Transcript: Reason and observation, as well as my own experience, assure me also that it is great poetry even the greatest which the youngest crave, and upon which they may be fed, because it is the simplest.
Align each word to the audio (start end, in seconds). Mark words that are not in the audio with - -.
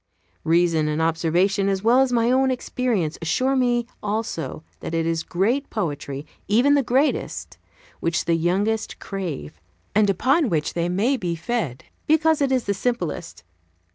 Reason 0.45 0.87
and 0.87 0.99
observation, 0.99 1.69
as 1.69 1.83
well 1.83 1.99
as 1.99 2.11
my 2.11 2.31
own 2.31 2.49
experience, 2.49 3.19
assure 3.21 3.55
me 3.55 3.85
also 4.01 4.63
that 4.79 4.95
it 4.95 5.05
is 5.05 5.21
great 5.21 5.69
poetry 5.69 6.25
even 6.47 6.73
the 6.73 6.81
greatest 6.81 7.59
which 7.99 8.25
the 8.25 8.33
youngest 8.33 8.97
crave, 8.97 9.61
and 9.93 10.09
upon 10.09 10.49
which 10.49 10.73
they 10.73 10.89
may 10.89 11.17
be 11.17 11.35
fed, 11.35 11.83
because 12.07 12.41
it 12.41 12.51
is 12.51 12.63
the 12.63 12.73
simplest. 12.73 13.43